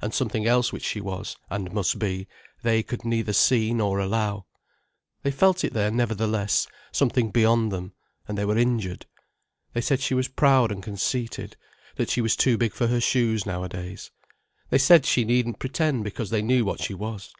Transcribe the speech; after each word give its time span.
And 0.00 0.14
something 0.14 0.46
else 0.46 0.72
which 0.72 0.84
she 0.84 1.00
was, 1.00 1.36
and 1.50 1.72
must 1.72 1.98
be, 1.98 2.28
they 2.62 2.84
could 2.84 3.04
neither 3.04 3.32
see 3.32 3.74
nor 3.74 3.98
allow. 3.98 4.46
They 5.24 5.32
felt 5.32 5.64
it 5.64 5.72
there 5.72 5.90
nevertheless, 5.90 6.68
something 6.92 7.32
beyond 7.32 7.72
them, 7.72 7.92
and 8.28 8.38
they 8.38 8.44
were 8.44 8.56
injured. 8.56 9.06
They 9.72 9.80
said 9.80 9.98
she 9.98 10.14
was 10.14 10.28
proud 10.28 10.70
and 10.70 10.84
conceited, 10.84 11.56
that 11.96 12.10
she 12.10 12.20
was 12.20 12.36
too 12.36 12.56
big 12.56 12.74
for 12.74 12.86
her 12.86 13.00
shoes 13.00 13.44
nowadays. 13.44 14.12
They 14.70 14.78
said, 14.78 15.04
she 15.04 15.24
needn't 15.24 15.58
pretend, 15.58 16.04
because 16.04 16.30
they 16.30 16.42
knew 16.42 16.64
what 16.64 16.80
she 16.80 16.94
was. 16.94 17.34